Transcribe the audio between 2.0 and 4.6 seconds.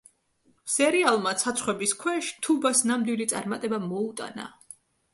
ქვეშ“ თუბას ნამდვილი წარმატება მოუტანა.